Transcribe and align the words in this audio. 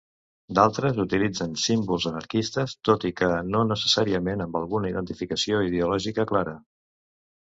D'altres 0.59 0.95
utilitzen 1.03 1.51
símbols 1.63 2.07
anarquistes, 2.11 2.73
tot 2.89 3.05
i 3.09 3.11
que 3.21 3.29
no 3.57 3.61
necessàriament 3.73 4.43
amb 4.47 4.59
alguna 4.61 4.93
identificació 4.95 5.61
ideològica 5.71 6.27
clara. 6.33 6.57